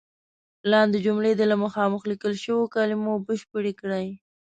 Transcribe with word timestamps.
لاندې 0.71 0.97
جملې 1.05 1.31
دې 1.39 1.45
له 1.51 1.57
مخامخ 1.63 2.01
لیکل 2.11 2.33
شوو 2.43 2.71
کلمو 2.75 3.13
بشپړې 3.27 3.73
کړئ. 3.81 4.07